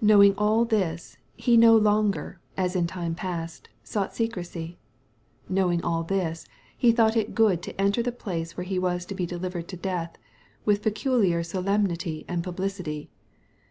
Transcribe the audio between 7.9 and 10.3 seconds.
the place where He was to be delivered to death,